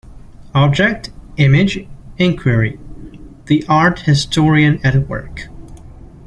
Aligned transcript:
Object, 0.55 1.11
image, 1.37 1.85
inquiry: 2.17 2.79
The 3.45 3.63
art 3.69 3.99
historian 3.99 4.79
at 4.83 5.07
work. 5.07 5.47